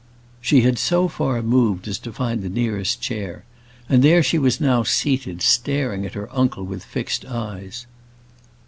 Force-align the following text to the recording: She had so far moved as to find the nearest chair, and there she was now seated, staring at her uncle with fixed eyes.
She 0.41 0.61
had 0.61 0.79
so 0.79 1.07
far 1.07 1.43
moved 1.43 1.87
as 1.87 1.99
to 1.99 2.11
find 2.11 2.41
the 2.41 2.49
nearest 2.49 3.01
chair, 3.01 3.45
and 3.87 4.01
there 4.03 4.23
she 4.23 4.39
was 4.39 4.59
now 4.59 4.81
seated, 4.81 5.43
staring 5.43 6.07
at 6.07 6.15
her 6.15 6.27
uncle 6.35 6.63
with 6.65 6.83
fixed 6.83 7.23
eyes. 7.23 7.85